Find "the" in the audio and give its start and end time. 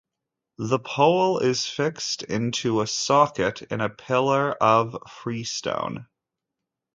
0.57-0.79